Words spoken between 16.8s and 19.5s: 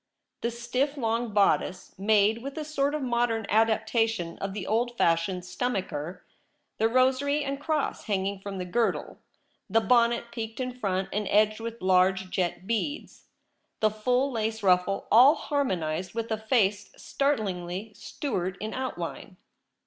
startlingly Stuart in outline.